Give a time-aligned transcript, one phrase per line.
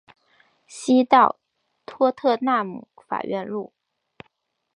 [0.65, 1.37] 西到
[1.85, 3.71] 托特纳姆法院路。